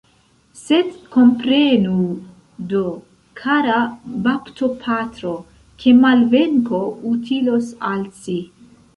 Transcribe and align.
Sed 0.59 0.87
komprenu 1.15 1.97
do, 2.71 2.79
kara 3.41 3.75
baptopatro, 4.27 5.33
ke 5.83 5.93
malvenko 6.05 6.79
utilos 7.11 7.69
al 7.91 8.01
ci. 8.23 8.39